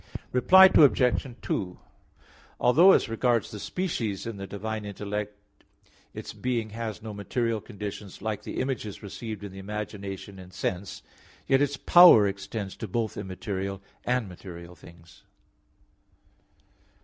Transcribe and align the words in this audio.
Reply 0.31 0.65
Obj. 0.65 1.27
2: 1.43 1.79
Although 2.59 2.91
as 2.93 3.07
regards 3.07 3.51
the 3.51 3.59
species 3.59 4.25
in 4.25 4.37
the 4.37 4.47
divine 4.47 4.83
intellect 4.83 5.35
its 6.11 6.33
being 6.33 6.71
has 6.71 7.03
no 7.03 7.13
material 7.13 7.61
conditions 7.61 8.19
like 8.19 8.41
the 8.41 8.59
images 8.61 9.03
received 9.03 9.43
in 9.43 9.51
the 9.51 9.59
imagination 9.59 10.39
and 10.39 10.51
sense, 10.51 11.03
yet 11.45 11.61
its 11.61 11.77
power 11.77 12.25
extends 12.27 12.75
to 12.77 12.87
both 12.87 13.15
immaterial 13.15 13.79
and 14.03 14.27
material 14.27 14.73
things. 14.73 15.21